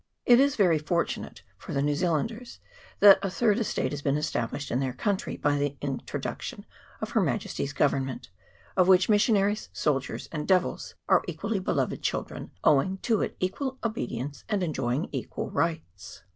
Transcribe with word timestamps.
It 0.25 0.39
is 0.39 0.55
very 0.55 0.79
fortunate 0.79 1.43
for 1.59 1.73
the 1.73 1.81
New 1.83 1.93
Zea 1.93 2.07
landers 2.09 2.59
that 3.01 3.19
a 3.21 3.29
third 3.29 3.59
estate 3.59 3.91
has 3.91 4.01
been 4.01 4.17
established 4.17 4.71
in 4.71 4.79
their 4.79 4.93
country 4.93 5.37
by 5.37 5.57
the 5.59 5.77
introduction 5.79 6.65
of 7.01 7.11
Her 7.11 7.21
Majesty's 7.21 7.71
Government, 7.71 8.31
of 8.75 8.87
which 8.87 9.09
missionaries, 9.09 9.69
soldiers, 9.73 10.27
and 10.31 10.47
devils 10.47 10.95
are 11.07 11.23
equally 11.27 11.59
beloved 11.59 12.01
children, 12.01 12.49
owing 12.63 12.97
to 13.03 13.21
it 13.21 13.37
equal 13.39 13.77
obedience, 13.83 14.43
and 14.49 14.63
enjoying 14.63 15.07
equal 15.11 15.51
rights. 15.51 16.23